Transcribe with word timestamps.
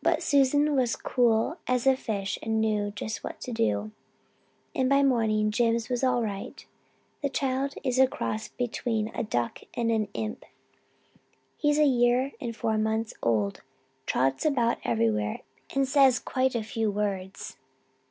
But 0.00 0.22
Susan 0.22 0.74
was 0.74 0.96
cool 0.96 1.58
as 1.66 1.86
a 1.86 1.94
fish 1.94 2.38
and 2.42 2.58
knew 2.58 2.90
just 2.90 3.22
what 3.22 3.38
to 3.42 3.52
do, 3.52 3.90
and 4.74 4.88
by 4.88 5.02
morning 5.02 5.50
Jims 5.50 5.90
was 5.90 6.02
all 6.02 6.22
right. 6.22 6.64
That 7.22 7.34
child 7.34 7.74
is 7.84 7.98
a 7.98 8.06
cross 8.06 8.48
between 8.48 9.08
a 9.14 9.22
duck 9.22 9.60
and 9.74 9.90
an 9.92 10.08
imp. 10.14 10.46
He's 11.58 11.78
a 11.78 11.84
year 11.84 12.32
and 12.40 12.56
four 12.56 12.78
months 12.78 13.12
old, 13.22 13.60
trots 14.06 14.46
about 14.46 14.78
everywhere, 14.84 15.40
and 15.74 15.86
says 15.86 16.18
quite 16.18 16.54
a 16.54 16.62
few 16.62 16.90
words. 16.90 17.58